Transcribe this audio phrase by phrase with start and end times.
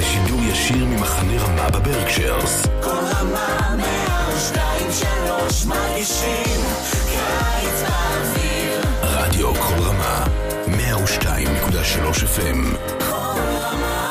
[0.00, 2.66] לשידור ישיר ממחנה רמה בברקשיירס.
[2.82, 6.60] כל רמה מהשתיים שלוש מרגישים
[7.06, 8.80] קיץ באוויר.
[9.02, 10.24] רדיו כל רמה
[10.66, 12.76] 102.3 FM.
[12.98, 14.10] כל רמה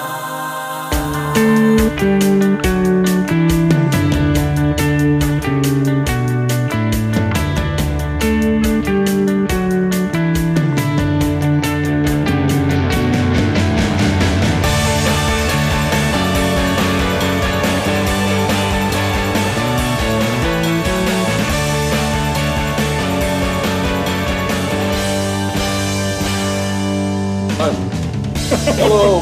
[28.75, 29.19] Hello.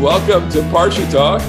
[0.00, 1.40] Welcome to Parsha Talk.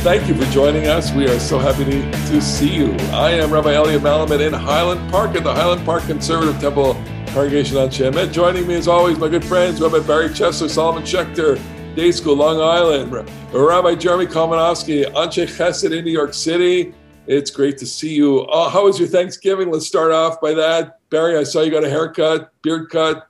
[0.00, 1.10] Thank you for joining us.
[1.12, 2.92] We are so happy to, to see you.
[3.10, 6.94] I am Rabbi Elliot Malomet in Highland Park at the Highland Park Conservative Temple
[7.28, 8.32] Congregation Anshe Emeth.
[8.34, 11.58] Joining me as always, my good friends, Rabbi Barry Chesler, Solomon Schechter,
[11.96, 13.10] Day School, Long Island,
[13.52, 16.92] Rabbi Jeremy Kalmanofsky, Anshe Chesed in New York City.
[17.26, 18.46] It's great to see you.
[18.50, 19.70] Oh, how was your Thanksgiving?
[19.70, 20.98] Let's start off by that.
[21.08, 23.26] Barry, I saw you got a haircut, beard cut.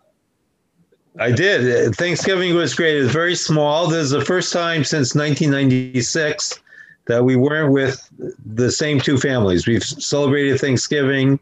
[1.19, 1.95] I did.
[1.95, 2.97] Thanksgiving was great.
[2.97, 3.87] It was very small.
[3.87, 6.61] This is the first time since 1996
[7.07, 8.09] that we weren't with
[8.45, 9.67] the same two families.
[9.67, 11.39] We've celebrated Thanksgiving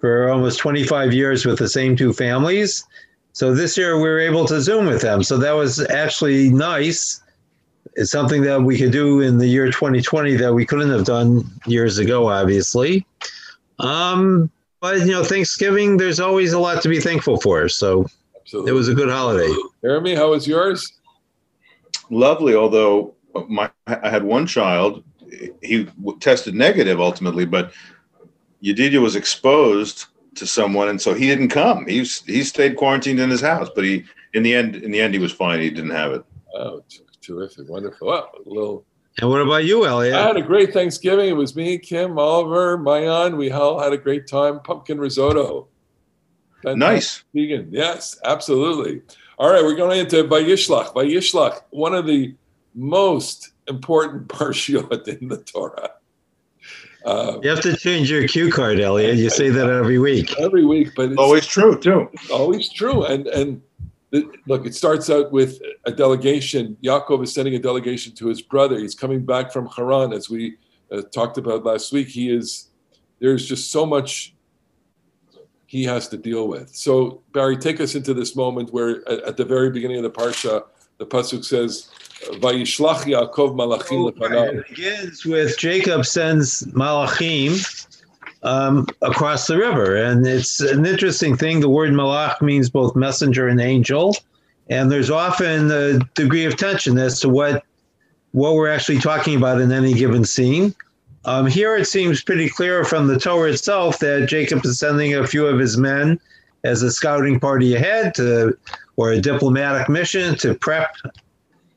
[0.00, 2.84] for almost 25 years with the same two families.
[3.32, 5.22] So this year we were able to Zoom with them.
[5.22, 7.20] So that was actually nice.
[7.96, 11.44] It's something that we could do in the year 2020 that we couldn't have done
[11.66, 13.06] years ago, obviously.
[13.80, 17.68] Um, but you know, Thanksgiving, there's always a lot to be thankful for.
[17.68, 18.06] So
[18.44, 18.70] Absolutely.
[18.70, 19.50] it was a good holiday.
[19.82, 21.00] Jeremy, how was yours?
[22.10, 23.14] Lovely, although
[23.48, 25.02] my I had one child.
[25.62, 25.88] He
[26.20, 27.72] tested negative ultimately, but
[28.62, 31.86] Yedidia was exposed to someone, and so he didn't come.
[31.86, 35.14] He's he stayed quarantined in his house, but he in the end in the end
[35.14, 35.60] he was fine.
[35.60, 36.24] He didn't have it.
[36.54, 36.84] Oh,
[37.22, 38.08] terrific, wonderful.
[38.08, 38.84] Well, a little.
[39.20, 40.14] And what about you, Elliot?
[40.14, 41.28] I had a great Thanksgiving.
[41.30, 43.36] It was me, Kim, Oliver, Mayan.
[43.36, 44.60] We all had a great time.
[44.60, 45.68] Pumpkin risotto.
[46.64, 47.24] Nice.
[47.34, 47.68] Vegan.
[47.70, 49.02] Yes, absolutely.
[49.38, 50.94] All right, we're going into Vayishlach.
[50.94, 52.34] Vayishlach, one of the
[52.74, 55.90] most important parshiot in the Torah.
[57.04, 59.16] Uh, you have to change your cue card, Elliot.
[59.16, 60.34] You say that every week.
[60.38, 62.08] Every week, but it's always true too.
[62.32, 63.60] Always true, and and
[64.46, 66.78] look, it starts out with a delegation.
[66.82, 68.78] Yaakov is sending a delegation to his brother.
[68.78, 70.56] He's coming back from Haran, as we
[70.90, 72.08] uh, talked about last week.
[72.08, 72.68] He is.
[73.20, 74.34] There's just so much
[75.74, 76.72] he has to deal with.
[76.72, 80.10] So, Barry, take us into this moment where at, at the very beginning of the
[80.10, 80.62] parsha,
[80.98, 81.90] the pasuk says,
[82.34, 87.52] "Vayishlach Yaakov malachim oh, It begins with Jacob sends malachim
[88.44, 91.58] um, across the river, and it's an interesting thing.
[91.58, 94.16] The word malach means both messenger and angel,
[94.70, 97.64] and there's often a degree of tension as to what
[98.30, 100.72] what we're actually talking about in any given scene.
[101.26, 105.26] Um, here it seems pretty clear from the Torah itself that Jacob is sending a
[105.26, 106.20] few of his men
[106.64, 108.56] as a scouting party ahead to,
[108.96, 110.94] or a diplomatic mission to prep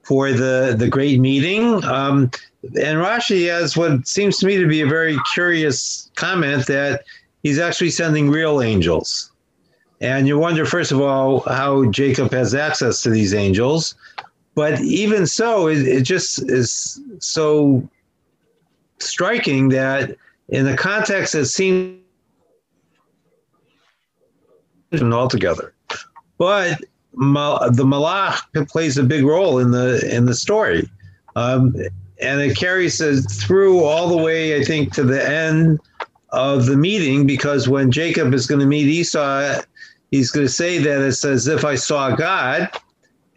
[0.04, 1.84] for the, the great meeting.
[1.86, 2.32] Um,
[2.64, 7.04] and Rashi has what seems to me to be a very curious comment that
[7.44, 9.32] he's actually sending real angels.
[10.00, 13.96] And you wonder, first of all, how Jacob has access to these angels.
[14.56, 17.88] But even so, it, it just is so
[19.00, 20.16] striking that
[20.50, 22.00] in the context it seems
[25.02, 25.74] altogether.
[26.38, 26.80] But
[27.14, 30.90] the malach plays a big role in the in the story,
[31.36, 31.76] um,
[32.22, 35.80] and it carries us through all the way, I think, to the end
[36.30, 37.26] of the meeting.
[37.26, 39.62] Because when Jacob is going to meet Esau,
[40.12, 42.70] he's going to say that it's as if I saw God,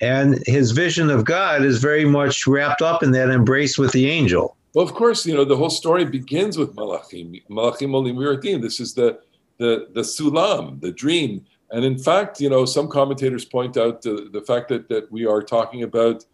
[0.00, 4.10] and his vision of God is very much wrapped up in that embrace with the
[4.10, 4.56] angel.
[4.74, 7.42] Well, of course, you know the whole story begins with Malachim.
[7.48, 8.60] Malachim Olim.
[8.60, 9.20] This is the
[9.58, 11.44] the the sulam, the dream.
[11.72, 15.26] And in fact, you know, some commentators point out the, the fact that that we
[15.26, 16.24] are talking about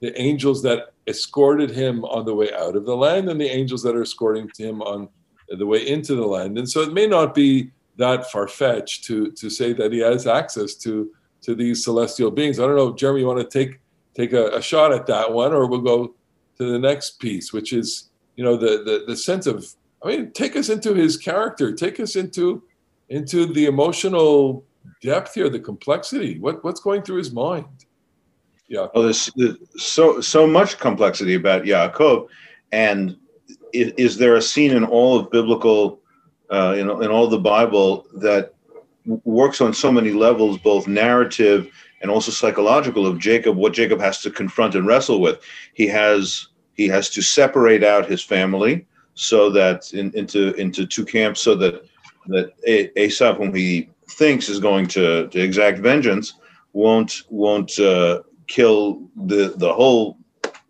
[0.00, 3.82] the angels that escorted him on the way out of the land and the angels
[3.82, 5.08] that are escorting him on
[5.48, 6.58] the way into the land.
[6.58, 10.26] And so it may not be that far fetched to to say that he has
[10.26, 11.10] access to
[11.42, 12.58] to these celestial beings.
[12.58, 13.80] I don't know, Jeremy, you want to take
[14.14, 16.14] take a, a shot at that one, or we'll go
[16.58, 19.66] to the next piece, which is you know the the, the sense of
[20.04, 22.62] I mean, take us into his character, take us into
[23.08, 24.64] into the emotional
[25.02, 26.38] depth here, the complexity.
[26.38, 27.86] What what's going through his mind?
[28.68, 28.86] Yeah.
[28.94, 32.28] Well, there's, there's so so much complexity about Yaakov,
[32.72, 33.16] and
[33.72, 36.00] is, is, there a scene in all of biblical,
[36.50, 38.54] uh, in in all the Bible that
[39.24, 41.70] works on so many levels, both narrative
[42.02, 45.40] and also psychological of Jacob, what Jacob has to confront and wrestle with.
[45.74, 51.04] He has he has to separate out his family so that in, into into two
[51.04, 51.84] camps, so that
[52.26, 52.52] that
[52.96, 56.34] Esav, whom he thinks is going to, to exact vengeance,
[56.72, 60.18] won't won't uh, kill the the whole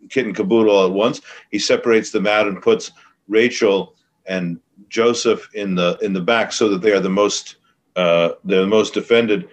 [0.09, 1.21] kit and caboodle at once.
[1.51, 2.91] He separates them out and puts
[3.27, 3.95] Rachel
[4.25, 4.59] and
[4.89, 7.55] Joseph in the in the back so that they are the most
[7.95, 9.49] uh, they're the most defended.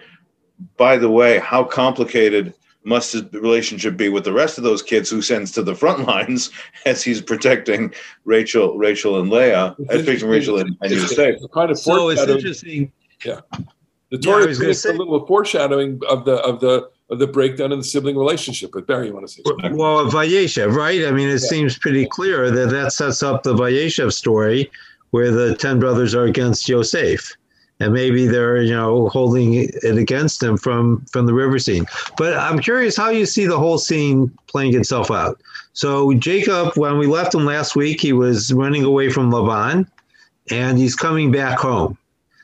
[0.77, 2.53] By the way, how complicated
[2.83, 6.07] must his relationship be with the rest of those kids who sends to the front
[6.07, 6.49] lines
[6.85, 7.93] as he's protecting
[8.25, 11.37] Rachel, Rachel and Leah, as protecting Rachel and, and Yosef.
[11.53, 12.91] Kind of so it's interesting.
[13.23, 13.41] Yeah,
[14.09, 17.79] the Torah yeah, is a little foreshadowing of the of the of the breakdown in
[17.79, 18.71] the sibling relationship.
[18.73, 19.77] But Barry, you want to say something?
[19.77, 21.05] Well, Vayeshev, right?
[21.05, 21.49] I mean, it yeah.
[21.49, 24.71] seems pretty clear that that sets up the Vayeshev story,
[25.11, 27.35] where the ten brothers are against Yosef
[27.81, 31.85] and maybe they're you know holding it against him from from the river scene.
[32.15, 35.41] But I'm curious how you see the whole scene playing itself out.
[35.73, 39.89] So Jacob, when we left him last week, he was running away from Laban,
[40.51, 41.97] and he's coming back home.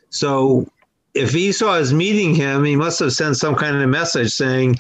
[0.09, 0.67] So
[1.13, 4.77] if Esau is meeting him, he must have sent some kind of message saying,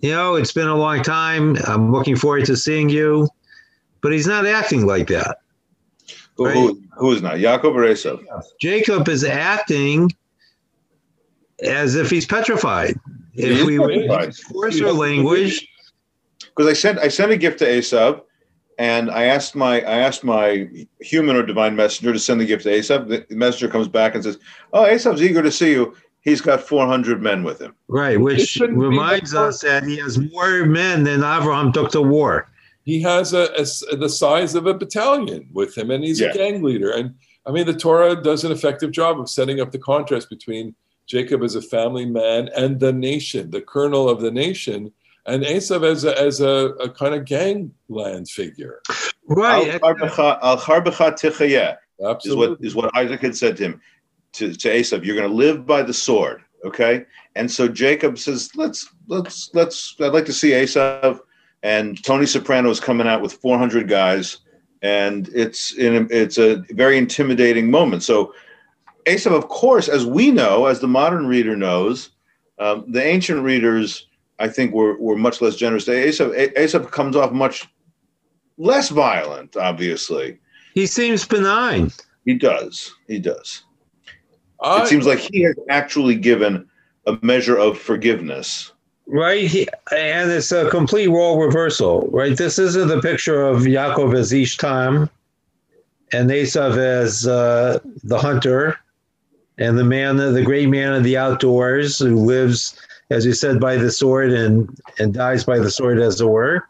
[0.00, 1.56] you know, it's been a long time.
[1.66, 3.28] I'm looking forward to seeing you.
[4.00, 5.38] But he's not acting like that.
[6.36, 7.38] Who, who, who is not?
[7.38, 8.18] Jacob or Esau?
[8.60, 10.10] Jacob is acting
[11.62, 12.98] as if he's petrified.
[13.32, 14.34] He if we petrified.
[14.36, 15.68] force our language.
[16.40, 18.20] Because I sent I sent a gift to Esau,
[18.78, 20.68] and I asked my I asked my
[21.00, 23.04] human or divine messenger to send the gift to Esau.
[23.04, 24.38] The messenger comes back and says,
[24.72, 25.94] "Oh, Esau's eager to see you.
[26.20, 31.04] He's got 400 men with him." Right, which reminds us that he has more men
[31.04, 32.48] than Abraham took to war
[32.84, 36.28] he has a, a, the size of a battalion with him, and he's yeah.
[36.28, 36.90] a gang leader.
[36.90, 37.14] And
[37.46, 40.74] I mean, the Torah does an effective job of setting up the contrast between
[41.06, 44.92] Jacob as a family man and the nation, the colonel of the nation,
[45.26, 48.80] and Esav as a, as a, a kind of gangland figure.
[49.26, 49.68] Right.
[49.68, 49.80] Al
[52.04, 52.66] Absolutely.
[52.66, 53.80] Is what, is what Isaac had said to him,
[54.34, 56.42] to, to Esav, you're going to live by the sword.
[56.64, 57.04] Okay.
[57.36, 61.20] And so Jacob says, let's, let's, let's, I'd like to see Esav
[61.64, 64.38] and Tony Soprano is coming out with 400 guys,
[64.82, 68.02] and it's in it's a very intimidating moment.
[68.02, 68.34] So,
[69.06, 72.10] Esav, of course, as we know, as the modern reader knows,
[72.58, 74.06] um, the ancient readers,
[74.38, 75.86] I think, were were much less generous.
[75.86, 77.66] Esav, Esav comes off much
[78.58, 79.56] less violent.
[79.56, 80.38] Obviously,
[80.74, 81.90] he seems benign.
[82.26, 82.94] He does.
[83.08, 83.64] He does.
[84.60, 86.68] I, it seems like he has actually given
[87.06, 88.73] a measure of forgiveness
[89.06, 89.46] right?
[89.46, 92.36] He, and it's a complete role reversal, right?
[92.36, 95.10] This isn't the picture of Yaakov as Ish Tam
[96.12, 98.78] and Esav as uh, the hunter
[99.58, 102.78] and the man, the great man of the outdoors who lives,
[103.10, 106.66] as you said, by the sword and, and dies by the sword, as it were.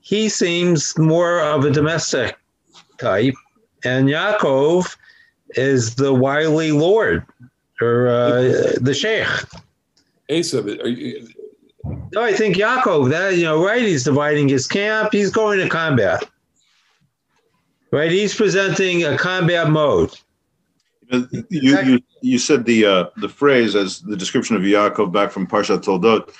[0.00, 2.36] He seems more of a domestic
[2.98, 3.34] type,
[3.84, 4.96] and Yaakov
[5.50, 7.24] is the wily lord
[7.80, 9.28] or uh, the sheikh.
[10.30, 11.28] Esav, are you?
[12.12, 13.10] No, I think Yaakov.
[13.10, 13.82] That you know, right?
[13.82, 15.12] He's dividing his camp.
[15.12, 16.24] He's going to combat.
[17.90, 18.10] Right?
[18.10, 20.14] He's presenting a combat mode.
[21.10, 25.46] You, you, you said the uh, the phrase as the description of Yaakov back from
[25.46, 26.32] Parshat Toldot,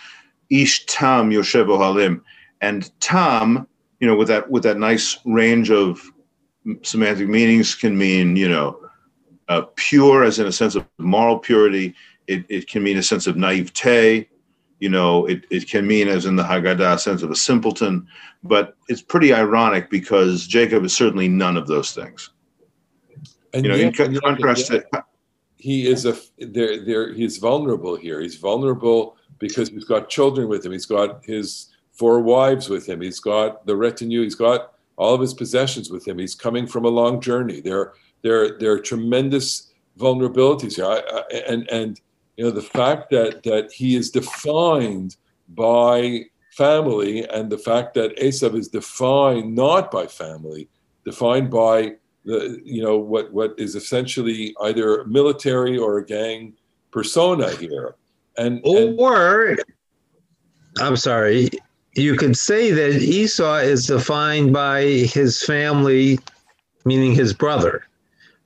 [0.50, 2.24] Ish Tam Yoshev Halim,
[2.60, 3.66] and Tam,
[4.00, 6.02] you know, with that with that nice range of
[6.82, 8.80] semantic meanings, can mean you know,
[9.48, 11.94] uh, pure as in a sense of moral purity.
[12.26, 14.28] It, it can mean a sense of naivete.
[14.80, 18.06] You know, it, it can mean, as in the Haggadah, sense of a simpleton.
[18.42, 22.30] But it's pretty ironic because Jacob is certainly none of those things.
[23.52, 24.84] And you know, yet, in contrast to
[25.64, 28.20] he is a there there he's vulnerable here.
[28.20, 30.72] He's vulnerable because he's got children with him.
[30.72, 33.00] He's got his four wives with him.
[33.00, 34.20] He's got the retinue.
[34.22, 36.18] He's got all of his possessions with him.
[36.18, 37.60] He's coming from a long journey.
[37.62, 40.84] There there there are tremendous vulnerabilities here.
[40.84, 42.00] I, I, and and
[42.36, 45.16] you know the fact that that he is defined
[45.48, 50.68] by family and the fact that Esav is defined not by family,
[51.04, 56.54] defined by the you know what what is essentially either military or a gang
[56.90, 57.94] persona here,
[58.38, 59.60] and or and,
[60.78, 61.50] I'm sorry,
[61.94, 66.18] you could say that Esau is defined by his family,
[66.84, 67.86] meaning his brother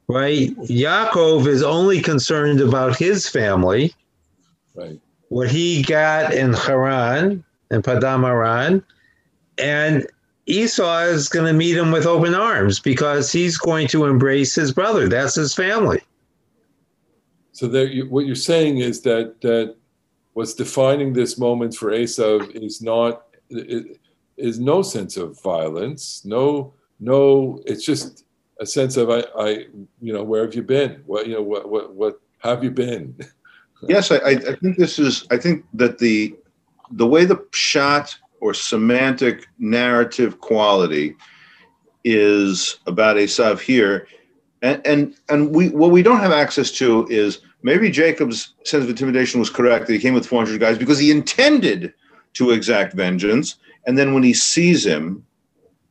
[0.08, 0.56] right?
[0.56, 3.94] Yaakov is only concerned about his family,
[4.74, 5.00] right?
[5.28, 8.82] What he got in Haran and Paddan Aram,
[9.58, 10.06] and
[10.46, 14.72] Esau is going to meet him with open arms because he's going to embrace his
[14.72, 15.06] brother.
[15.06, 16.00] That's his family.
[17.52, 19.76] So there, you, what you're saying is that that
[20.32, 27.60] what's defining this moment for Esau is not is no sense of violence, no no.
[27.66, 28.24] It's just
[28.60, 29.48] a sense of I, I
[30.00, 31.02] you know where have you been?
[31.06, 33.16] What you know what what what have you been?
[33.88, 35.26] yes, I, I think this is.
[35.30, 36.34] I think that the
[36.90, 41.14] the way the shot or semantic narrative quality
[42.04, 44.06] is about Esav here,
[44.62, 48.90] and and and we what we don't have access to is maybe Jacob's sense of
[48.90, 51.92] intimidation was correct that he came with 400 guys because he intended
[52.34, 55.24] to exact vengeance, and then when he sees him,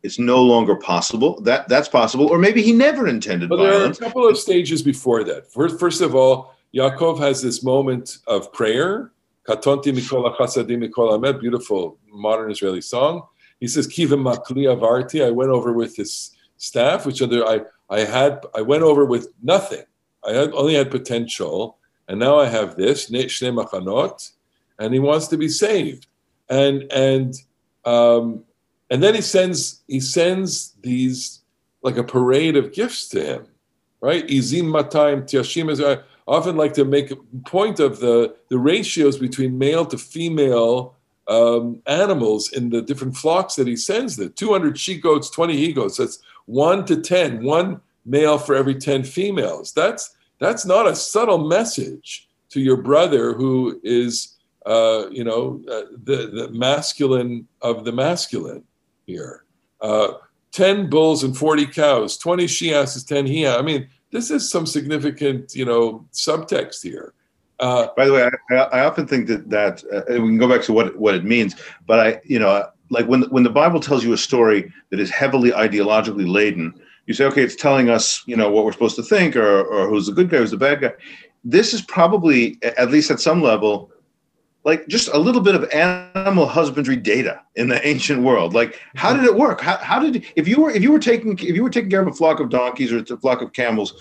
[0.04, 1.42] it's no longer possible.
[1.42, 3.50] That that's possible, or maybe he never intended.
[3.50, 3.98] But violence.
[3.98, 5.52] there are a couple of stages before that.
[5.52, 9.12] First, first of all, Yaakov has this moment of prayer.
[9.48, 11.40] Katonti mikol chasadim mikol amet.
[11.40, 13.24] Beautiful modern Israeli song.
[13.60, 18.02] He says, "Kivim makli avarti." I went over with this staff, which other I I
[18.02, 18.46] had.
[18.56, 19.84] I went over with nothing.
[20.28, 21.78] I had, only had potential,
[22.08, 24.32] and now I have this shnei machanot,
[24.80, 26.08] and he wants to be saved,
[26.50, 27.34] and and
[27.86, 28.44] um,
[28.90, 31.42] and then he sends he sends these
[31.82, 33.46] like a parade of gifts to him,
[34.02, 34.26] right?
[34.28, 35.68] Izim matayim tiashim.
[35.86, 40.96] I often like to make a point of the the ratios between male to female
[41.28, 44.16] um, animals in the different flocks that he sends.
[44.16, 45.98] The 200 she goats, 20 he goats.
[45.98, 49.74] That's one to 10, one male for every 10 females.
[49.74, 55.82] That's that's not a subtle message to your brother who is, uh, you know, uh,
[56.04, 58.64] the the masculine of the masculine
[59.08, 59.46] here.
[59.82, 60.14] Uh,
[60.52, 63.48] 10 bulls and 40 cows, 20 she asses, 10 he.
[63.48, 67.14] I mean, this is some significant, you know, subtext here.
[67.60, 70.62] Uh, By the way, I, I, often think that that uh, we can go back
[70.66, 71.56] to what what it means,
[71.88, 75.10] but I, you know, like when when the Bible tells you a story that is
[75.10, 79.04] heavily ideologically laden, you say, okay, it's telling us, you know, what we're supposed to
[79.04, 80.94] think, or or who's the good guy, who's the bad guy.
[81.44, 83.90] This is probably, at least at some level,
[84.64, 88.54] like just a little bit of animal husbandry data in the ancient world.
[88.54, 89.62] Like how did it work?
[89.62, 92.02] How, how did if you were if you were taking if you were taking care
[92.02, 93.94] of a flock of donkeys or a flock of camels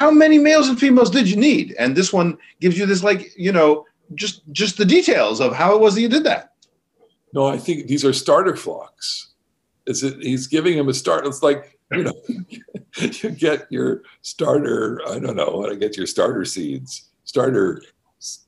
[0.00, 1.74] how many males and females did you need?
[1.78, 5.74] And this one gives you this like you know just just the details of how
[5.74, 6.54] it was that you did that.
[7.34, 9.34] No i think these are starter flocks.
[9.86, 12.14] Is it he's giving him a start it's like you know
[12.98, 17.82] you get your starter i don't know how to get your starter seeds starter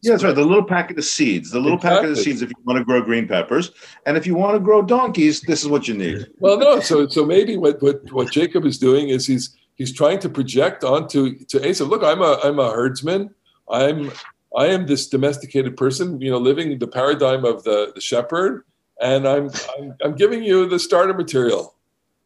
[0.03, 0.35] yeah, that's right.
[0.35, 2.09] The little packet of seeds, the little exactly.
[2.09, 3.71] packet of seeds if you want to grow green peppers.
[4.05, 6.27] And if you want to grow donkeys, this is what you need.
[6.41, 10.19] Well, no, so so maybe what what, what Jacob is doing is he's he's trying
[10.21, 13.35] to project onto to Esav, look, I'm a I'm a herdsman.
[13.71, 14.13] I'm
[14.57, 18.65] I am this domesticated person, you know, living the paradigm of the, the shepherd,
[19.01, 21.75] and I'm, I'm I'm giving you the starter material.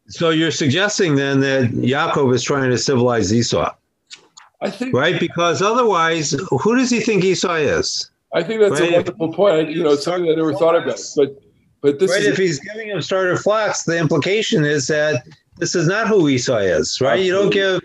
[0.09, 3.73] So you're suggesting then that Yaakov is trying to civilize Esau.
[4.61, 8.09] I think right because otherwise, who does he think Esau is?
[8.33, 8.91] I think that's right?
[8.91, 9.69] a wonderful point.
[9.69, 10.99] You know, it's something I never thought about.
[11.15, 11.39] But
[11.81, 15.23] but this right, is if he's giving him starter flocks, the implication is that
[15.57, 17.19] this is not who Esau is, right?
[17.19, 17.27] Absolutely.
[17.27, 17.81] You don't give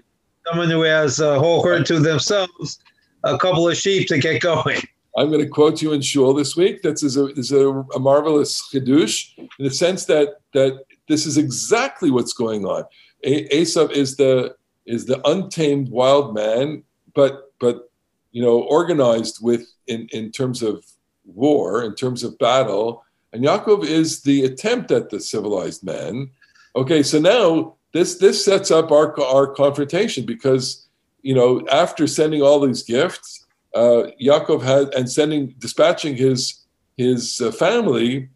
[0.46, 2.78] someone who has a whole herd to themselves
[3.24, 4.80] a couple of sheep to get going.
[5.16, 6.82] I'm going to quote you in Shul this week.
[6.82, 11.26] This is a, this is a, a marvelous chidush in the sense that that this
[11.26, 12.84] is exactly what's going on.
[13.24, 14.54] Esav is the
[14.86, 16.82] is the untamed wild man,
[17.14, 17.90] but but
[18.32, 20.84] you know organized with in in terms of
[21.24, 26.30] war, in terms of battle, and Yaakov is the attempt at the civilized man.
[26.74, 30.86] Okay, so now this this sets up our our confrontation because
[31.22, 36.62] you know after sending all these gifts, uh, Yaakov had and sending dispatching his
[36.96, 38.28] his uh, family,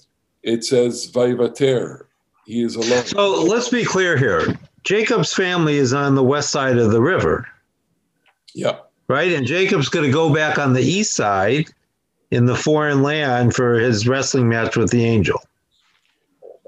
[0.43, 2.05] it says Vayivater.
[2.47, 3.05] He is alone.
[3.05, 4.57] So let's be clear here.
[4.87, 7.47] Jacob's family is on the west side of the river.
[8.55, 8.79] Yeah.
[9.09, 9.33] Right?
[9.33, 11.67] And Jacob's going to go back on the east side
[12.31, 15.43] in the foreign land for his wrestling match with the angel.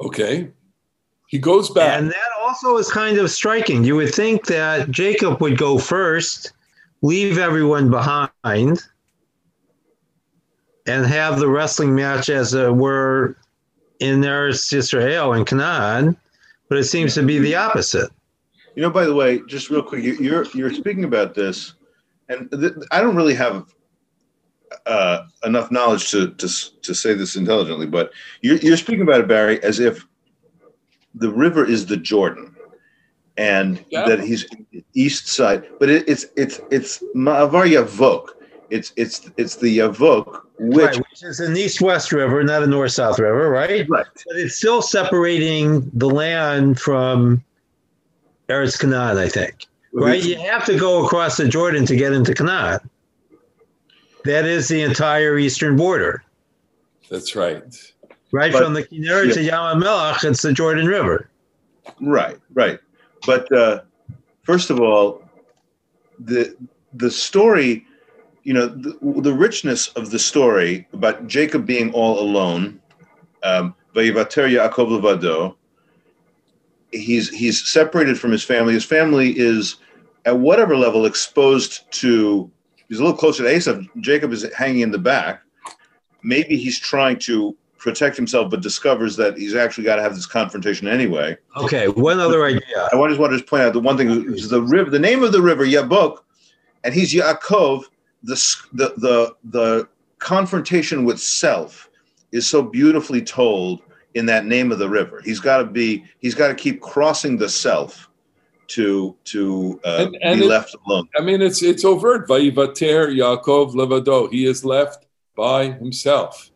[0.01, 0.51] Okay.
[1.29, 1.97] He goes back.
[1.97, 3.85] And that also is kind of striking.
[3.85, 6.53] You would think that Jacob would go first,
[7.03, 8.83] leave everyone behind,
[10.87, 13.37] and have the wrestling match as it were
[14.01, 16.17] in Eretz Israel and Canaan
[16.69, 18.11] but it seems to be the opposite.
[18.75, 21.75] You know, by the way, just real quick, you're you're speaking about this,
[22.29, 23.75] and th- I don't really have
[24.87, 26.49] uh, enough knowledge to, to
[26.83, 30.07] to say this intelligently, but you're you're speaking about it, Barry, as if
[31.15, 32.55] the river is the Jordan,
[33.37, 34.07] and yeah.
[34.07, 34.47] that he's
[34.95, 38.29] east side, but it, it's it's it's Ma'avar Yavok.
[38.71, 43.19] It's it's it's the Yavok which, right, which is an east-west river, not a north-south
[43.19, 43.89] river, right?
[43.89, 43.89] Right.
[43.89, 47.43] But it's still separating the land from
[48.49, 49.67] Eretz Canaan, I think.
[49.93, 50.23] Right?
[50.23, 52.81] You have to go across the Jordan to get into Canaan.
[54.25, 56.23] That is the entire eastern border.
[57.09, 57.63] That's right.
[58.33, 59.35] Right but, from the Kinneret yeah.
[59.35, 61.31] to Yam Melach, it's the Jordan River.
[62.01, 62.79] Right, right.
[63.27, 63.81] But uh,
[64.43, 65.23] first of all,
[66.19, 66.55] the
[66.93, 67.87] the story,
[68.49, 72.81] you know, the, the, richness of the story about Jacob being all alone,
[73.43, 75.55] um, Yaakov levado.
[76.91, 78.73] He's he's separated from his family.
[78.73, 79.77] His family is
[80.25, 82.51] at whatever level exposed to.
[82.89, 83.87] He's a little closer to Esav.
[84.01, 85.43] Jacob is hanging in the back.
[86.23, 90.25] Maybe he's trying to protect himself, but discovers that he's actually got to have this
[90.25, 91.37] confrontation anyway.
[91.59, 92.89] Okay, one other idea.
[92.95, 94.89] I just want to point out the one thing is the river.
[94.89, 96.21] The name of the river Yabok,
[96.83, 97.85] and he's Yaakov.
[98.23, 101.89] The the the the confrontation with self
[102.33, 103.83] is so beautifully told
[104.15, 105.21] in that name of the river.
[105.25, 106.05] He's got to be.
[106.19, 108.09] He's got to keep crossing the self
[108.69, 111.09] to to uh, and, and be it, left alone.
[111.17, 112.29] I mean, it's it's overt.
[112.29, 114.31] Vayivater Yaakov levado.
[114.31, 115.07] He is left
[115.37, 116.51] by himself.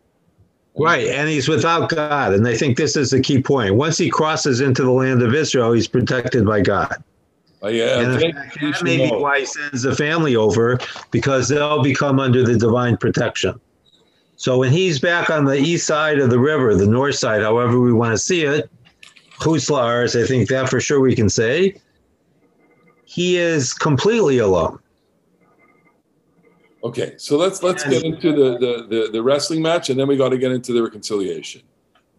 [0.75, 3.75] Right, and he's without God, and I think this is the key point.
[3.75, 7.05] Once he crosses into the land of Israel, he's protected by God.
[7.65, 10.81] Oh, yeah, and fact, that may be why he sends the family over
[11.13, 13.61] because they'll become under the divine protection.
[14.35, 17.79] So when he's back on the east side of the river, the north side, however
[17.79, 18.69] we want to see it,
[19.39, 21.81] Huslars, I think that for sure we can say,
[23.05, 24.81] he is completely alone.
[26.83, 30.17] Okay, so let's let's get into the, the, the, the wrestling match, and then we
[30.17, 31.63] got to get into the reconciliation.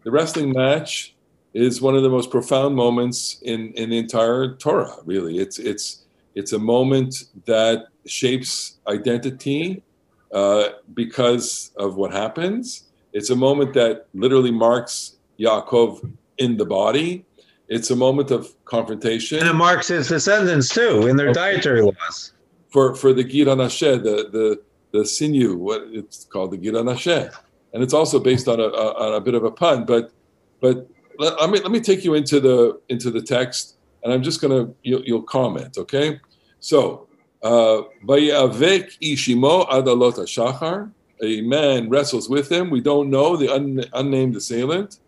[0.04, 1.16] The wrestling match
[1.54, 4.96] is one of the most profound moments in, in the entire Torah.
[5.06, 6.04] Really, it's it's
[6.36, 9.84] it's a moment that shapes identity
[10.32, 12.86] uh, because of what happens.
[13.14, 17.26] It's a moment that literally marks Yaakov in the body.
[17.68, 21.54] It's a moment of confrontation, and it marks his descendants too in their okay.
[21.54, 22.34] dietary laws
[22.74, 27.34] for for the Gid HaNasheh, the the the sinew, what it's called the Gid HaNasheh,
[27.74, 29.86] and it's also based on a, a, on a bit of a pun.
[29.86, 30.12] But
[30.60, 34.24] but let, let, me let me take you into the into the text, and I'm
[34.24, 36.20] just gonna you'll, you'll comment, okay?
[36.60, 37.08] So
[37.42, 40.92] uh, Vayavek ishimo adalot shachar.
[41.22, 42.70] A man wrestles with him.
[42.70, 45.00] We don't know the un, unnamed assailant.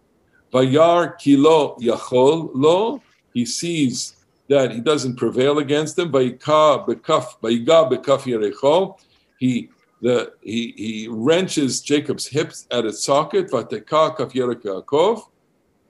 [0.53, 3.01] Vayar kilo yachol lo.
[3.33, 4.15] He sees
[4.47, 6.11] that he doesn't prevail against them.
[6.13, 6.37] He
[10.01, 13.49] the he he wrenches Jacob's hips at its socket.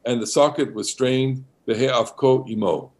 [0.06, 1.44] And the socket was strained.
[1.68, 2.92] imo.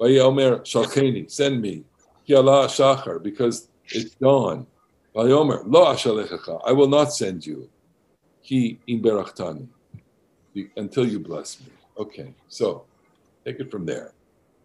[0.00, 1.84] Vayomer Shalcheni, send me.
[2.28, 4.66] shachar, because it's dawn.
[5.14, 7.68] Vayomer lo I will not send you.
[8.42, 9.66] He imberachtani,
[10.76, 11.66] until you bless me.
[11.98, 12.84] Okay, so
[13.44, 14.12] take it from there.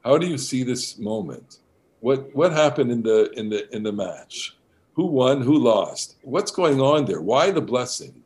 [0.03, 1.60] How do you see this moment?
[2.01, 4.55] What what happened in the in the in the match?
[4.95, 5.41] Who won?
[5.41, 6.17] Who lost?
[6.23, 7.21] What's going on there?
[7.21, 8.21] Why the blessing?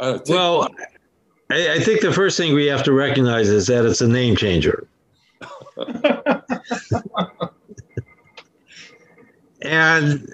[0.00, 0.68] Uh, well,
[1.50, 4.36] I, I, think the first thing we have to recognize is that it's a name
[4.36, 4.86] changer.
[9.62, 10.32] and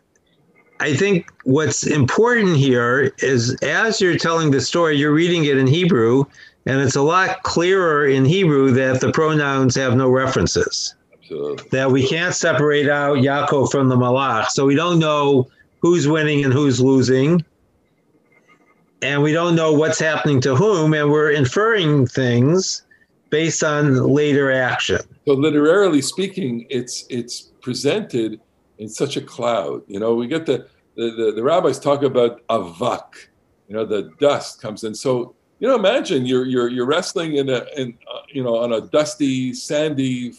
[0.80, 5.66] I think what's important here is as you're telling the story, you're reading it in
[5.66, 6.24] Hebrew,
[6.66, 10.94] and it's a lot clearer in Hebrew that the pronouns have no references.
[11.14, 11.68] Absolutely.
[11.70, 14.48] That we can't separate out Yaakov from the Malach.
[14.48, 15.48] So we don't know
[15.80, 17.44] who's winning and who's losing.
[19.02, 20.94] And we don't know what's happening to whom.
[20.94, 22.82] And we're inferring things
[23.30, 25.00] based on later action.
[25.26, 28.40] So literarily speaking, it's it's presented
[28.78, 29.82] in such a cloud.
[29.86, 33.28] You know, we get the the, the, the rabbis talk about avak,
[33.68, 34.94] you know, the dust comes in.
[34.94, 38.72] So you know, imagine you're you're you're wrestling in a in uh, you know on
[38.72, 40.34] a dusty, sandy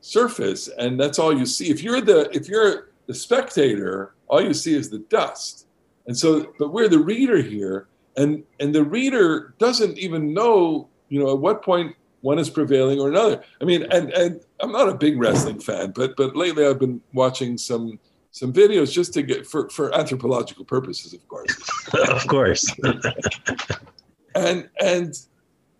[0.00, 1.70] surface, and that's all you see.
[1.70, 5.66] If you're the if you're the spectator, all you see is the dust.
[6.06, 11.20] And so, but we're the reader here, and and the reader doesn't even know, you
[11.20, 13.42] know, at what point one is prevailing or another.
[13.60, 17.00] I mean, and and I'm not a big wrestling fan, but but lately I've been
[17.14, 17.98] watching some
[18.32, 21.56] some videos just to get for for anthropological purposes, of course.
[22.08, 22.66] of course.
[24.34, 25.14] and and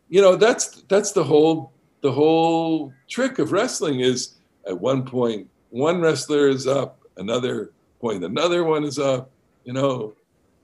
[0.09, 1.72] you know that's that's the whole
[2.03, 8.22] the whole trick of wrestling is at one point one wrestler is up another point
[8.22, 9.31] another one is up
[9.64, 10.14] you know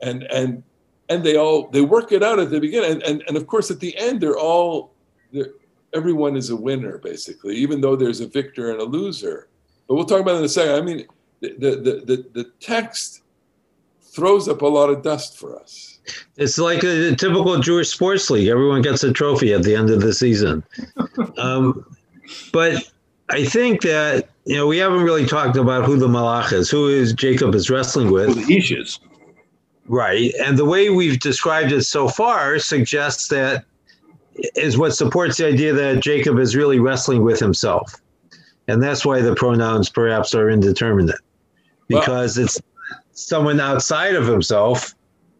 [0.01, 0.63] and and
[1.09, 3.71] and they all they work it out at the beginning and and, and of course
[3.71, 4.93] at the end they're all
[5.33, 5.51] they're,
[5.95, 9.49] everyone is a winner basically even though there's a victor and a loser
[9.87, 11.07] but we'll talk about it in a second i mean
[11.41, 13.23] the the the, the text
[14.03, 15.95] throws up a lot of dust for us
[16.37, 18.49] it's like a, typical Jewish sports league.
[18.49, 20.63] Everyone gets a trophy at the end of the season.
[21.37, 21.85] Um,
[22.53, 22.89] but
[23.29, 26.89] I think that you know we haven't really talked about who the malach is, who
[26.89, 28.29] is Jacob is wrestling with.
[28.29, 29.01] Who the Ish is.
[29.87, 30.33] Right.
[30.43, 33.65] And the way we've described it so far suggests that
[34.57, 38.01] is what supports the idea that Jacob is really wrestling with himself.
[38.67, 41.21] And that's why the pronouns perhaps are indeterminate
[41.89, 42.61] because well, it's
[43.13, 44.95] someone outside of himself,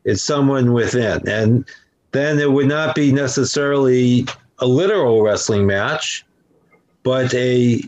[0.05, 1.27] it's someone within.
[1.27, 1.65] And
[2.13, 4.27] then it would not be necessarily
[4.59, 6.25] a literal wrestling match,
[7.03, 7.83] but a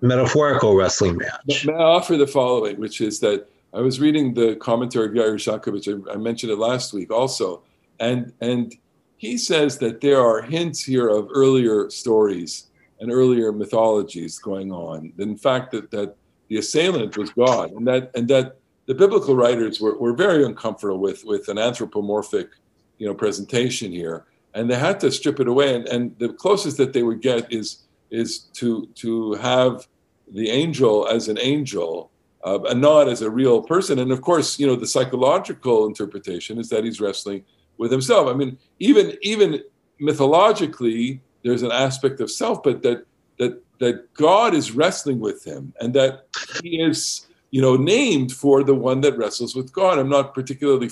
[0.00, 1.66] metaphorical wrestling match.
[1.66, 5.34] May I offer the following, which is that I was reading the commentary of Yair
[5.34, 5.88] Zakovitch.
[5.88, 7.62] I, I mentioned it last week also,
[7.98, 8.72] and and
[9.16, 15.12] he says that there are hints here of earlier stories and earlier mythologies going on.
[15.18, 16.14] In fact, that that
[16.48, 20.98] the assailant was God, and that and that the biblical writers were, were very uncomfortable
[20.98, 22.50] with with an anthropomorphic,
[22.98, 25.74] you know, presentation here, and they had to strip it away.
[25.74, 29.88] And, and the closest that they would get is is to to have
[30.30, 32.12] the angel as an angel
[32.44, 33.98] uh, and not as a real person.
[33.98, 37.44] And of course, you know, the psychological interpretation is that he's wrestling
[37.78, 38.28] with himself.
[38.28, 39.62] I mean, even even
[39.98, 43.06] mythologically, there's an aspect of self, but that
[43.38, 46.26] that that God is wrestling with him, and that
[46.62, 49.98] he is, you know, named for the one that wrestles with God.
[49.98, 50.90] I'm not particularly,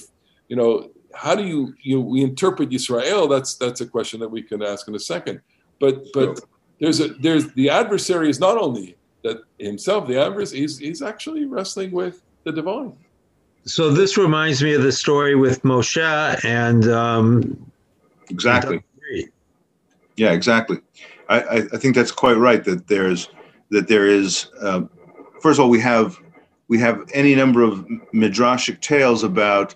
[0.49, 3.29] you know, how do you you we interpret Yisrael?
[3.29, 5.41] That's that's a question that we can ask in a second.
[5.79, 6.41] But but
[6.81, 11.45] there's a there's the adversary is not only that himself, the adversary, he's he's actually
[11.45, 12.97] wrestling with the divine.
[13.65, 17.71] So this reminds me of the story with Moshe and um,
[18.29, 18.83] exactly.
[20.17, 20.79] Yeah, exactly.
[21.29, 22.63] I, I, think that's quite right.
[22.65, 23.31] That there's
[23.71, 24.49] that there is.
[24.61, 24.83] Uh,
[25.41, 26.19] first of all, we have
[26.69, 29.75] we have any number of midrashic tales about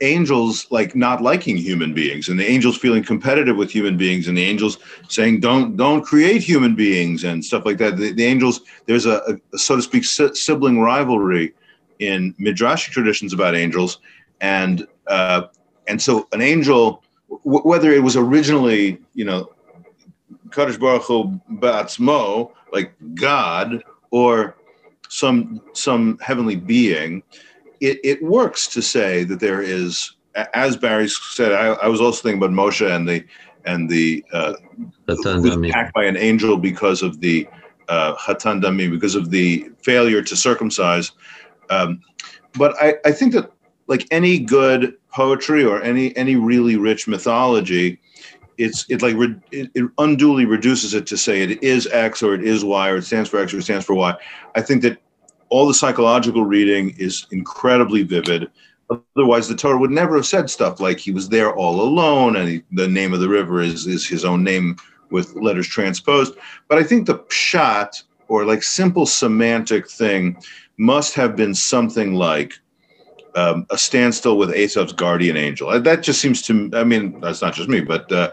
[0.00, 4.36] angels like not liking human beings and the angels feeling competitive with human beings and
[4.36, 7.96] the angels saying don't don't create human beings and stuff like that.
[7.96, 11.54] The, the angels there's a, a, so to speak sibling rivalry
[11.98, 13.98] in midrashic traditions about angels
[14.40, 15.42] and uh,
[15.86, 17.02] and so an angel
[17.44, 19.50] w- whether it was originally you know
[20.54, 24.56] Baruch Hu like God or
[25.08, 27.22] some some heavenly being
[27.80, 30.14] it, it works to say that there is,
[30.54, 33.24] as Barry said, I, I was also thinking about Moshe and the
[33.64, 34.54] and the uh,
[35.08, 37.46] attacked by an angel because of the
[37.88, 41.12] uh, Hatan Dami, because of the failure to circumcise.
[41.70, 42.00] Um,
[42.54, 43.50] but I, I think that
[43.86, 48.00] like any good poetry or any any really rich mythology,
[48.56, 52.34] it's it like re, it, it, unduly reduces it to say it is X or
[52.34, 54.14] it is Y or it stands for X or it stands for Y.
[54.54, 54.98] I think that
[55.50, 58.50] all the psychological reading is incredibly vivid.
[59.16, 62.48] Otherwise, the Torah would never have said stuff like he was there all alone and
[62.48, 64.76] he, the name of the river is, is his own name
[65.10, 66.34] with letters transposed.
[66.68, 70.40] But I think the pshat or like simple semantic thing
[70.76, 72.54] must have been something like
[73.34, 75.80] um, a standstill with Esav's guardian angel.
[75.80, 78.30] That just seems to, I mean, that's not just me, but uh,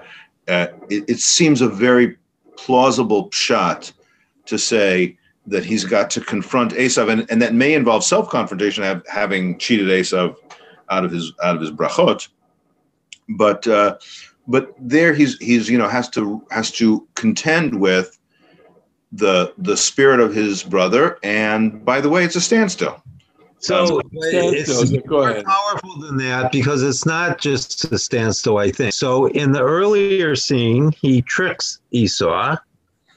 [0.48, 2.18] uh, it, it, seems a very
[2.58, 3.92] plausible pshat
[4.46, 9.58] to say that he's got to confront Esav, and, and that may involve self-confrontation, having
[9.58, 10.36] cheated Esav
[10.90, 12.28] out of his out of his brachot.
[13.30, 13.98] But uh,
[14.48, 18.18] but there he's he's you know has to has to contend with
[19.12, 23.02] the the spirit of his brother, and by the way, it's a standstill.
[23.60, 28.94] So um, it's more powerful than that because it's not just a standstill, I think.
[28.94, 32.58] So in the earlier scene, he tricks Esau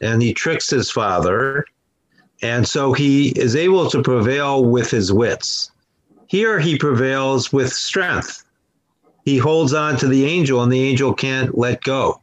[0.00, 1.66] and he tricks his father
[2.42, 5.70] and so he is able to prevail with his wits.
[6.26, 8.44] Here he prevails with strength.
[9.24, 12.20] He holds on to the angel, and the angel can't let go.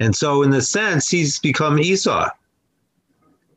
[0.00, 2.30] And so, in a sense, he's become Esau.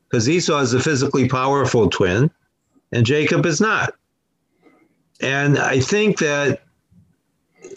[0.10, 2.32] Because Esau is a physically powerful twin,
[2.92, 3.94] and Jacob is not.
[5.22, 6.64] And I think that,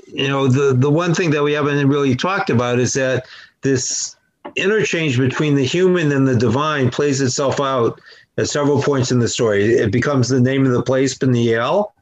[0.07, 3.27] you know, the, the one thing that we haven't really talked about is that
[3.61, 4.17] this
[4.57, 8.01] interchange between the human and the divine plays itself out
[8.39, 9.65] at several points in the story.
[9.75, 11.95] It becomes the name of the place, Peniel.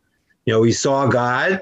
[0.46, 1.60] You know, he saw God.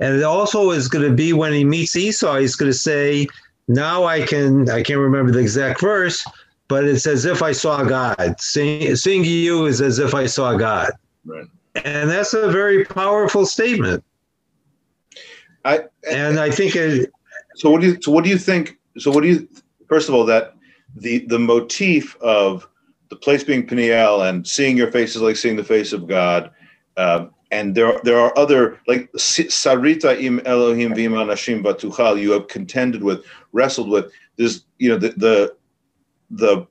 [0.00, 3.26] And it also is going to be when he meets Esau, he's going to say,
[3.68, 6.26] Now I can, I can't remember the exact verse,
[6.66, 8.36] but it's as if I saw God.
[8.40, 10.90] Seeing, seeing you is as if I saw God.
[11.24, 11.46] Right.
[11.84, 14.02] And that's a very powerful statement.
[15.64, 17.12] I, and I think it,
[17.54, 17.70] so.
[17.70, 17.98] What do you?
[18.00, 18.78] So what do you think?
[18.98, 19.48] So what do you?
[19.92, 20.54] First of all, that
[20.96, 22.66] the the motif of
[23.10, 26.50] the place being Peniel and seeing your face is like seeing the face of God.
[26.96, 32.18] Uh, and there, there are other like Sarita im Elohim vima nashim batuchal.
[32.18, 34.10] You have contended with, wrestled with.
[34.36, 35.56] There's, you know, the, the,
[36.30, 36.66] the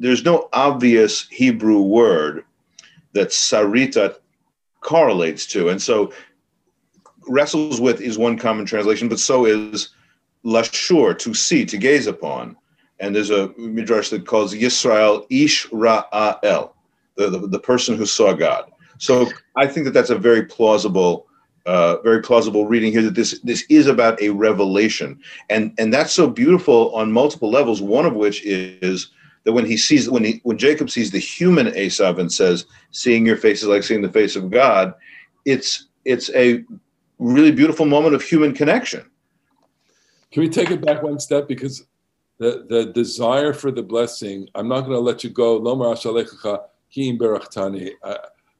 [0.00, 2.44] there's no obvious Hebrew word
[3.12, 4.16] that Sarita
[4.80, 6.12] correlates to, and so
[7.28, 9.90] wrestles with is one common translation, but so is
[10.46, 12.56] lashur, to see, to gaze upon.
[13.00, 16.70] And there's a midrash that calls Yisrael Ish Ra'el,
[17.16, 18.70] the, the, the person who saw God.
[18.98, 21.26] So I think that that's a very plausible,
[21.66, 23.02] uh, very plausible reading here.
[23.02, 27.82] That this this is about a revelation, and and that's so beautiful on multiple levels.
[27.82, 29.10] One of which is
[29.44, 33.26] that when he sees when he when Jacob sees the human Esav and says, "Seeing
[33.26, 34.94] your face is like seeing the face of God,"
[35.44, 36.64] it's it's a
[37.18, 39.04] really beautiful moment of human connection.
[40.36, 41.86] Can we take it back one step because
[42.36, 44.46] the the desire for the blessing?
[44.54, 45.58] I'm not going to let you go.
[45.58, 45.96] Lomar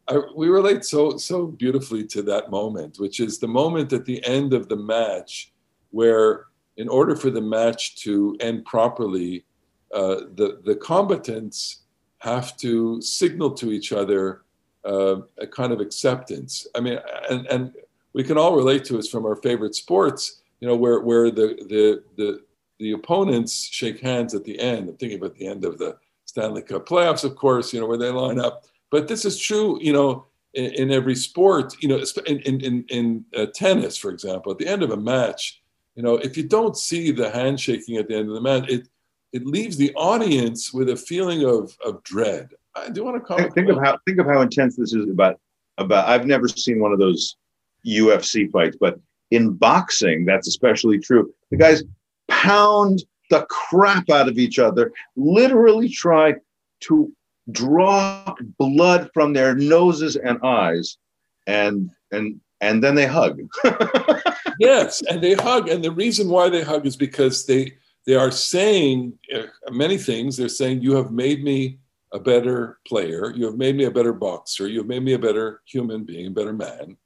[0.09, 4.25] I, we relate so so beautifully to that moment, which is the moment at the
[4.25, 5.53] end of the match,
[5.91, 6.47] where
[6.79, 9.45] in order for the match to end properly,
[9.93, 11.83] uh, the the combatants
[12.21, 14.45] have to signal to each other
[14.87, 16.67] uh, a kind of acceptance.
[16.75, 17.75] I mean, and and
[18.15, 21.57] we can all relate to it from our favorite sports, you know, where where the
[21.69, 22.41] the the
[22.79, 24.89] the opponents shake hands at the end.
[24.89, 27.97] I'm thinking about the end of the Stanley Cup playoffs, of course, you know, where
[27.97, 31.75] they line up but this is true, you know, in, in every sport.
[31.83, 35.61] You know, in in in uh, tennis, for example, at the end of a match,
[35.95, 38.89] you know, if you don't see the handshaking at the end of the match, it
[39.33, 42.51] it leaves the audience with a feeling of of dread.
[42.75, 43.55] I do want to comment.
[43.55, 45.41] Think, of how think of how intense this is about
[45.79, 46.09] about.
[46.09, 47.37] I've never seen one of those
[47.85, 48.99] UFC fights, but
[49.31, 51.33] in boxing, that's especially true.
[51.51, 51.83] The guys
[52.29, 56.35] pound the crap out of each other, literally try
[56.81, 57.13] to
[57.51, 60.99] draw blood from their noses and eyes
[61.47, 63.41] and and and then they hug.
[64.59, 67.75] Yes and they hug and the reason why they hug is because they
[68.07, 70.37] they are saying uh, many things.
[70.37, 71.79] They're saying you have made me
[72.13, 73.35] a better player.
[73.37, 74.67] You have made me a better boxer.
[74.67, 76.97] You have made me a better human being a better man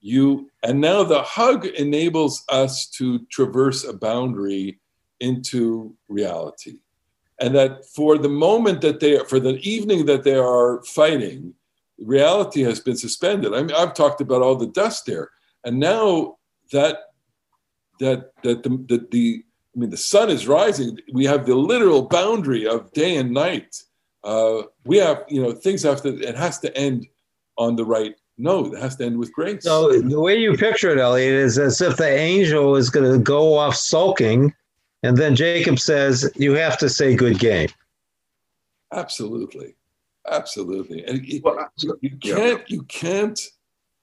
[0.00, 4.80] you and now the hug enables us to traverse a boundary
[5.20, 6.78] into reality
[7.40, 11.54] and that for the moment that they are, for the evening that they are fighting,
[11.98, 13.54] reality has been suspended.
[13.54, 15.30] I mean, I've talked about all the dust there,
[15.64, 16.36] and now
[16.72, 16.98] that
[18.00, 20.98] that that the, the, the I mean, the sun is rising.
[21.12, 23.82] We have the literal boundary of day and night.
[24.24, 26.18] Uh, we have, you know, things have to.
[26.20, 27.06] It has to end
[27.56, 28.74] on the right note.
[28.74, 29.64] It has to end with grace.
[29.64, 33.18] So the way you picture it, Elliot, is as if the angel is going to
[33.18, 34.52] go off sulking
[35.02, 37.68] and then Jacob says, you have to say good game.
[38.92, 39.76] Absolutely.
[40.28, 41.04] Absolutely.
[41.04, 41.42] And you,
[42.00, 43.40] you can't, you can't,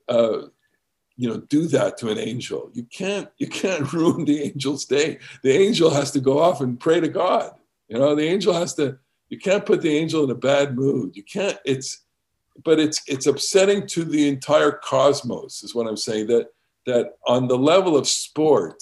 [0.08, 0.43] uh,
[1.17, 2.69] you know, do that to an angel.
[2.74, 5.19] You can't, you can't ruin the angel's day.
[5.43, 7.52] The angel has to go off and pray to God.
[7.88, 8.98] You know, the angel has to,
[9.30, 11.15] you can't put the angel in a bad mood.
[11.15, 12.05] You can't, it's,
[12.63, 16.48] but it's, it's upsetting to the entire cosmos is what I'm saying that,
[16.86, 18.82] that on the level of sport,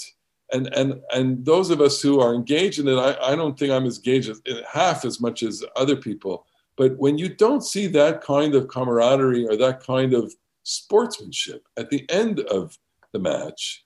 [0.52, 3.72] and and and those of us who are engaged in it, I, I don't think
[3.72, 6.46] I'm as engaged as, half as much as other people.
[6.76, 10.34] But when you don't see that kind of camaraderie or that kind of
[10.64, 12.78] sportsmanship at the end of
[13.12, 13.86] the match,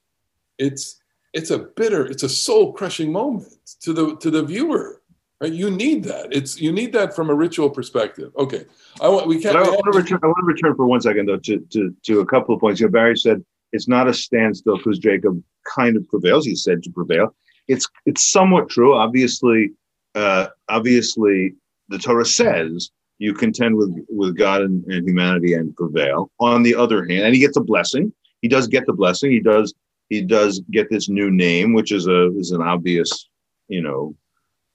[0.58, 1.00] it's
[1.34, 5.02] it's a bitter, it's a soul crushing moment to the to the viewer.
[5.40, 5.54] Right?
[5.54, 6.30] You need that.
[6.32, 8.32] It's you need that from a ritual perspective.
[8.38, 8.66] Okay,
[9.00, 9.56] I want we can't.
[9.56, 10.20] I, want to return.
[10.24, 12.80] I want to return for one second though to to to a couple of points.
[12.80, 15.44] You know, Barry said it's not a standstill because Jacob
[15.76, 16.46] kind of prevails.
[16.46, 17.36] He's said to prevail.
[17.68, 18.96] It's it's somewhat true.
[18.96, 19.74] Obviously,
[20.16, 21.54] uh, obviously,
[21.90, 26.32] the Torah says you contend with with God and, and, humanity and prevail.
[26.40, 28.12] On the other hand, and he gets a blessing.
[28.42, 29.32] He does get the blessing.
[29.32, 29.74] He does
[30.10, 33.28] he does get this new name, which is a is an obvious,
[33.68, 34.16] you know,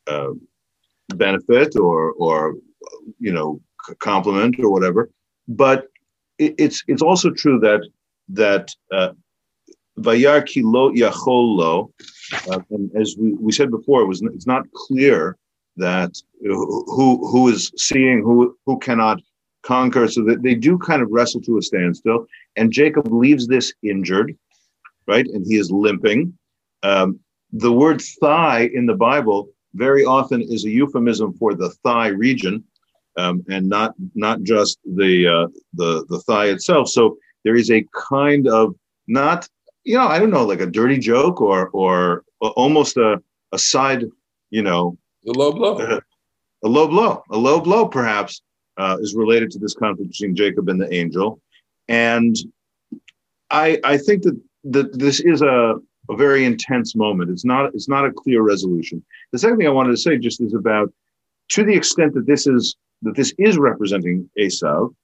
[0.06, 0.32] uh,
[1.18, 2.54] benefit or or
[3.18, 3.60] you know
[3.98, 5.10] compliment or whatever.
[5.48, 5.86] But
[6.38, 7.82] it, it's it's also true that
[8.28, 9.12] that uh,
[9.98, 11.90] Vayar kilo yacholo,
[12.50, 15.36] uh, and as we, we said before, it was it's not clear
[15.76, 19.20] that who who is seeing who who cannot
[19.62, 20.08] conquer.
[20.08, 22.26] So that they do kind of wrestle to a standstill.
[22.56, 24.36] And Jacob leaves this injured,
[25.06, 25.26] right?
[25.26, 26.36] And he is limping.
[26.82, 27.20] Um,
[27.52, 32.64] the word thigh in the Bible very often is a euphemism for the thigh region,
[33.16, 36.88] um, and not not just the uh, the the thigh itself.
[36.88, 38.74] So there is a kind of
[39.06, 39.48] not
[39.84, 44.04] you know, I don't know, like a dirty joke or or almost a a side,
[44.50, 46.00] you know, a low blow, a,
[46.64, 48.42] a low blow, a low blow, perhaps
[48.76, 51.40] uh, is related to this conflict between Jacob and the angel,
[51.88, 52.36] and
[53.50, 55.74] I I think that that this is a
[56.10, 57.30] a very intense moment.
[57.30, 59.04] It's not it's not a clear resolution.
[59.30, 60.92] The second thing I wanted to say just is about
[61.50, 64.94] to the extent that this is that this is representing Esav,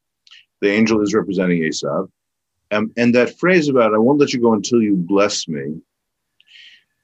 [0.61, 2.09] the angel is representing Esav
[2.71, 5.81] Um, and that phrase about "I won't let you go until you bless me,"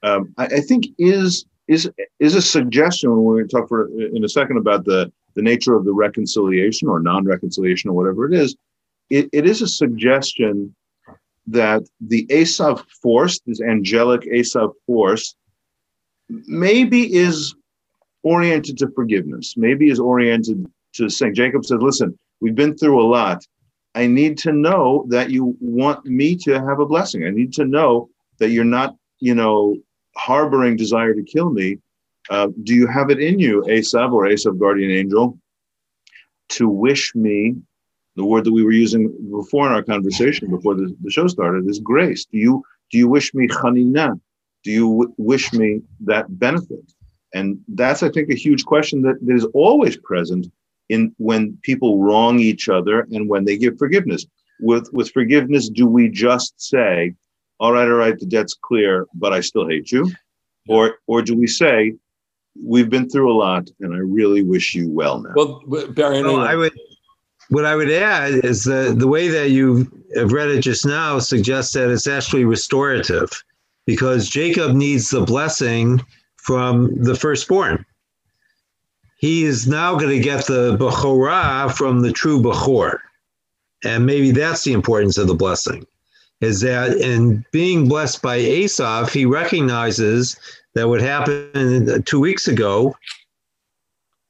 [0.02, 3.88] um, I, I, think is is is a suggestion when we're going to talk for
[3.88, 8.34] in a second about the the nature of the reconciliation or non-reconciliation or whatever it
[8.34, 8.56] is.
[9.10, 10.74] It, it is a suggestion
[11.46, 15.34] that the Esav force, this angelic Esav force,
[16.28, 17.54] maybe is
[18.22, 23.06] oriented to forgiveness, maybe is oriented to saying, Jacob said, listen, we've been through a
[23.06, 23.44] lot.
[23.94, 27.24] I need to know that you want me to have a blessing.
[27.24, 29.76] I need to know that you're not, you know,
[30.16, 31.78] harboring desire to kill me.
[32.30, 35.38] Uh, do you have it in you, Esav or Esav guardian angel,
[36.48, 37.56] to wish me
[38.16, 41.68] the word that we were using before in our conversation before the, the show started
[41.68, 42.24] is grace.
[42.26, 44.20] Do you do you wish me chanina?
[44.62, 46.92] Do you w- wish me that benefit?
[47.34, 50.46] And that's i think a huge question that, that is always present
[50.88, 54.26] in when people wrong each other and when they give forgiveness.
[54.60, 57.14] With with forgiveness do we just say
[57.58, 60.10] all right all right the debt's clear but i still hate you?
[60.68, 61.94] Or or do we say
[62.64, 65.32] we've been through a lot and i really wish you well now?
[65.34, 66.72] Well barry well, i would
[67.54, 71.20] what I would add is that the way that you have read it just now
[71.20, 73.30] suggests that it's actually restorative
[73.86, 76.04] because Jacob needs the blessing
[76.36, 77.86] from the firstborn.
[79.18, 82.98] He is now going to get the Bechorah from the true Bechor.
[83.84, 85.86] And maybe that's the importance of the blessing,
[86.40, 90.36] is that in being blessed by Esav, he recognizes
[90.74, 92.96] that what happened two weeks ago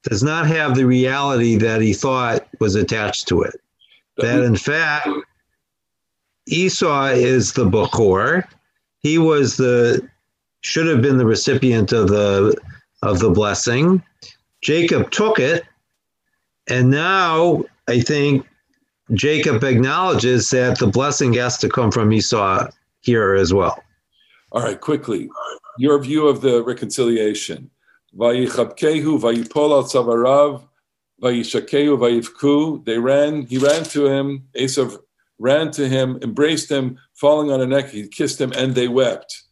[0.05, 3.55] does not have the reality that he thought was attached to it.
[4.19, 5.09] That in fact,
[6.47, 8.45] Esau is the Bechor.
[9.01, 10.09] He was the
[10.61, 12.57] should have been the recipient of the
[13.03, 14.03] of the blessing.
[14.63, 15.65] Jacob took it,
[16.69, 18.47] and now I think
[19.13, 22.69] Jacob acknowledges that the blessing has to come from Esau
[23.01, 23.83] here as well.
[24.53, 25.29] All right, quickly,
[25.79, 27.71] your view of the reconciliation.
[31.99, 32.85] Vayivku.
[32.85, 34.99] They ran, he ran to him, Esav
[35.39, 39.43] ran to him, embraced him, falling on a neck, he kissed him, and they wept.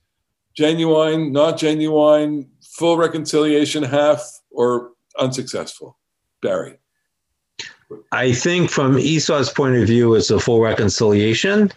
[0.55, 5.99] Genuine, not genuine, full reconciliation, half, or unsuccessful?
[6.41, 6.79] Barry.
[8.11, 11.71] I think from Esau's point of view, it's a full reconciliation.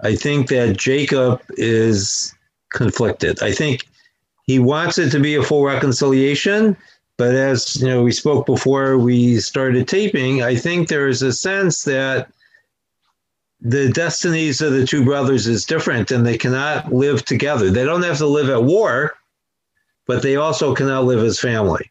[0.00, 2.34] I think that Jacob is
[2.72, 3.42] conflicted.
[3.42, 3.86] I think
[4.44, 6.76] he wants it to be a full reconciliation.
[7.16, 10.42] But as you know, we spoke before we started taping.
[10.42, 12.28] I think there is a sense that
[13.60, 17.70] the destinies of the two brothers is different, and they cannot live together.
[17.70, 19.14] They don't have to live at war,
[20.06, 21.90] but they also cannot live as family.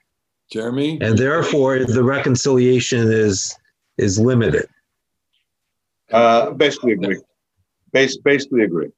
[0.52, 3.58] Jeremy, and therefore the reconciliation is
[3.98, 4.68] is limited.
[6.12, 7.20] Uh, basically agree.
[7.92, 8.92] Bas- basically agree.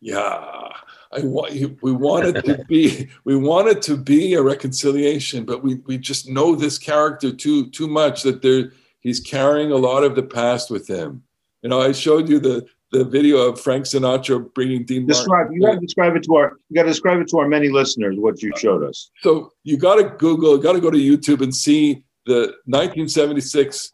[0.00, 0.67] Yeah.
[1.12, 5.98] I want we wanted to be we wanted to be a reconciliation, but we we
[5.98, 10.22] just know this character too too much that there he's carrying a lot of the
[10.22, 11.22] past with him.
[11.62, 15.54] You know, I showed you the the video of Frank Sinatra bringing Dean describe, Martin.
[15.54, 17.68] You got to describe it to our you got to describe it to our many
[17.68, 19.10] listeners what you showed us.
[19.22, 23.92] So you got to Google, You got to go to YouTube and see the 1976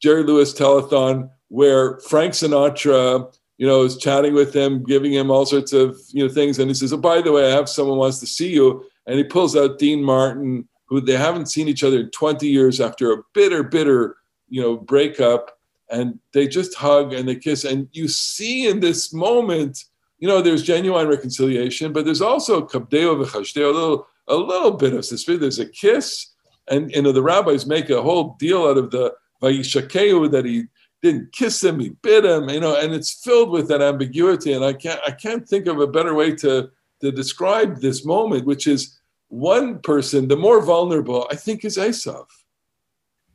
[0.00, 5.46] Jerry Lewis telethon where Frank Sinatra you know, is chatting with him, giving him all
[5.46, 6.58] sorts of, you know, things.
[6.58, 8.84] And he says, oh, by the way, I have someone wants to see you.
[9.06, 12.80] And he pulls out Dean Martin, who they haven't seen each other in 20 years
[12.80, 14.16] after a bitter, bitter,
[14.48, 15.58] you know, breakup.
[15.90, 17.64] And they just hug and they kiss.
[17.64, 19.84] And you see in this moment,
[20.18, 24.94] you know, there's genuine reconciliation, but there's also kabdeo v'chashdeo, a little, a little bit
[24.94, 25.40] of suspicion.
[25.40, 26.32] There's a kiss.
[26.68, 30.64] And, you know, the rabbis make a whole deal out of the vayishakeu that he
[31.04, 34.54] didn't kiss him, he bit him, you know, and it's filled with that ambiguity.
[34.54, 36.70] And I can't I can't think of a better way to
[37.02, 42.26] to describe this moment, which is one person, the more vulnerable, I think, is Esav.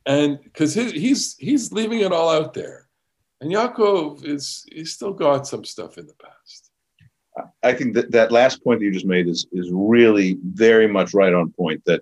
[0.05, 2.87] And because he's he's leaving it all out there.
[3.39, 6.71] And Yaakov is he's still got some stuff in the past.
[7.63, 11.13] I think that that last point that you just made is is really very much
[11.13, 11.83] right on point.
[11.85, 12.01] That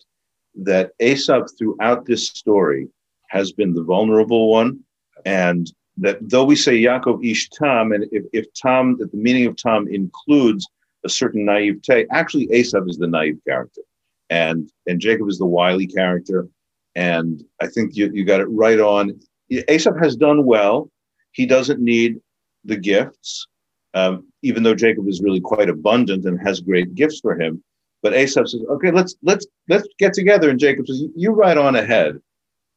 [0.55, 2.87] that Esav throughout this story
[3.27, 4.79] has been the vulnerable one,
[5.25, 9.45] and that though we say Yaakov Ish Tam, and if, if Tam, that the meaning
[9.47, 10.67] of Tam includes
[11.03, 13.81] a certain naivete, actually Esav is the naive character,
[14.29, 16.47] and and Jacob is the wily character,
[16.95, 19.19] and I think you, you got it right on.
[19.51, 20.91] Esav has done well.
[21.31, 22.19] He doesn't need
[22.65, 23.47] the gifts,
[23.93, 27.63] um, even though Jacob is really quite abundant and has great gifts for him.
[28.03, 31.75] But Esav says, "Okay, let's let's let's get together." And Jacob says, "You ride on
[31.75, 32.19] ahead,"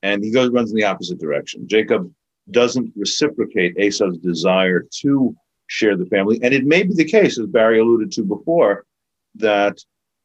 [0.03, 1.69] and he goes runs in the opposite direction.
[1.69, 2.11] Jacob
[2.53, 5.35] doesn't reciprocate Esau's desire to
[5.67, 6.39] share the family.
[6.43, 8.85] And it may be the case, as Barry alluded to before,
[9.37, 9.79] that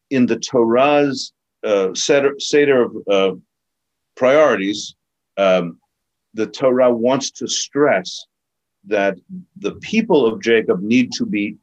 [0.09, 3.35] in the Torah's uh, Seder of uh,
[4.15, 4.95] priorities,
[5.37, 5.79] um,
[6.33, 8.25] the Torah wants to stress
[8.87, 9.17] that
[9.57, 11.55] the people of Jacob need to be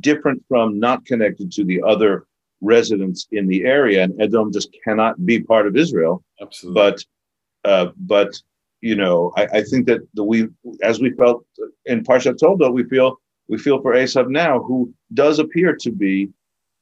[0.00, 2.26] different from, not connected to the other
[2.60, 6.22] residents in the area, and Edom just cannot be part of Israel.
[6.40, 6.74] Absolutely.
[6.74, 7.04] But,
[7.64, 8.40] uh, but
[8.80, 10.48] you know, I, I, think that the we,
[10.82, 11.44] as we felt
[11.84, 16.30] in Parshat Toldot, we feel we feel for Esav now, who does appear to be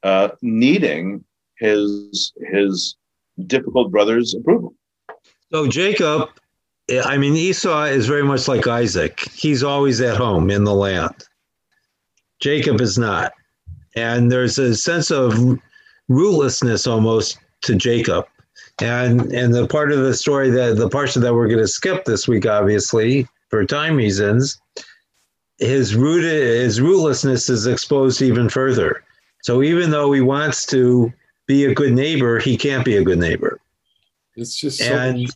[0.03, 1.24] uh, needing
[1.59, 2.96] his his
[3.46, 4.74] difficult brother's approval.
[5.51, 6.28] So Jacob,
[7.05, 9.20] I mean Esau is very much like Isaac.
[9.32, 11.24] He's always at home in the land.
[12.40, 13.32] Jacob is not,
[13.96, 15.34] and there's a sense of
[16.09, 18.26] rootlessness almost to Jacob.
[18.81, 22.05] And and the part of the story that the portion that we're going to skip
[22.05, 24.61] this week, obviously for time reasons,
[25.59, 29.03] his rooted his rootlessness is exposed even further.
[29.43, 31.12] So even though he wants to
[31.47, 33.61] be a good neighbor, he can't be a good neighbor.
[34.37, 35.31] It's just so and, much,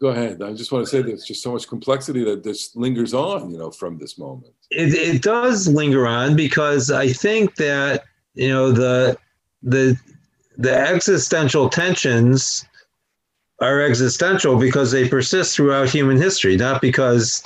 [0.00, 0.42] go ahead.
[0.42, 3.58] I just want to say there's just so much complexity that just lingers on, you
[3.58, 4.52] know, from this moment.
[4.70, 9.16] It, it does linger on because I think that you know the
[9.62, 9.98] the
[10.56, 12.64] the existential tensions
[13.60, 17.42] are existential because they persist throughout human history, not because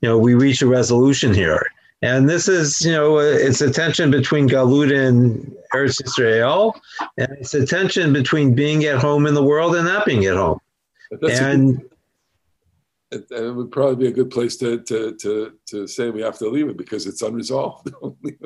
[0.00, 1.62] you know we reach a resolution here.
[2.00, 6.80] And this is, you know, it's a tension between Galut and Eretz Israel,
[7.16, 10.36] and it's a tension between being at home in the world and not being at
[10.36, 10.60] home.
[11.22, 11.82] and
[13.10, 16.38] it, it, would probably be a good place to, to, to, to say we have
[16.38, 17.90] to leave it because it's unresolved.
[18.22, 18.36] we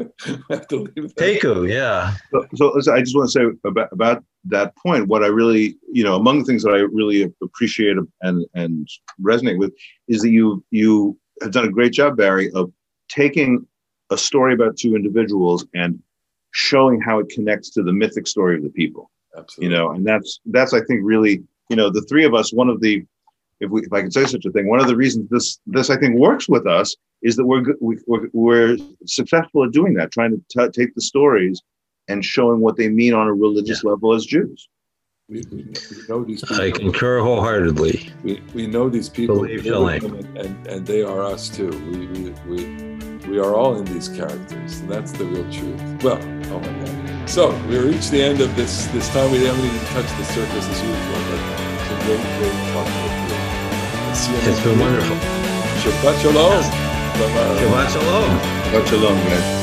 [0.51, 1.17] have to leave it.
[1.17, 2.15] Teku, yeah.
[2.55, 6.05] So, so, I just want to say about, about that point, what I really, you
[6.05, 8.89] know, among the things that I really appreciate and, and
[9.21, 9.73] resonate with
[10.09, 12.73] is that you, you have done a great job, Barry, of
[13.09, 13.67] taking
[14.11, 16.01] a story about two individuals and
[16.53, 19.11] showing how it connects to the mythic story of the people.
[19.37, 19.75] Absolutely.
[19.75, 22.53] You know, and that's that's I think really, you know, the three of us.
[22.53, 23.05] One of the,
[23.63, 25.89] if we, if I can say such a thing, one of the reasons this this
[25.89, 30.33] I think works with us is that we're we're, we're successful at doing that, trying
[30.33, 31.63] to t- take the stories
[32.09, 33.91] and showing what they mean on a religious yeah.
[33.91, 34.69] level as Jews.
[35.29, 35.65] We, we,
[36.09, 36.61] know these people.
[36.61, 38.13] I concur wholeheartedly.
[38.25, 41.71] We, we know these people, Believe and, and, and they are us too.
[41.71, 44.81] We, we, we, we are all in these characters.
[44.81, 46.03] And that's the real truth.
[46.03, 46.19] Well,
[46.53, 47.31] oh my God.
[47.31, 49.31] So we reached the end of this this time.
[49.31, 51.41] We haven't even touched the surface as usual, but
[51.81, 53.02] it's a great, great talk
[54.15, 55.17] it's been wonderful.
[55.17, 56.63] Shabbat shalom.
[57.17, 58.39] Shabbat shalom.
[58.69, 59.62] Shabbat shalom, guys.